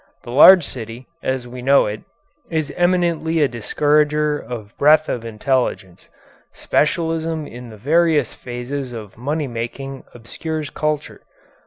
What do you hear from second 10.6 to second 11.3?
culture.